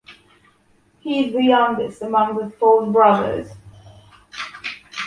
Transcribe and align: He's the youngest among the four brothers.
He's 1.01 1.31
the 1.31 1.43
youngest 1.43 2.01
among 2.01 2.35
the 2.35 2.49
four 2.49 2.87
brothers. 2.91 3.51